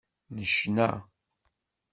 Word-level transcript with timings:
Necna. 0.39 0.89